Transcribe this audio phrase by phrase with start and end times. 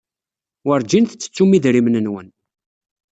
[0.67, 2.27] Werjin tettettum idrimen-nwen.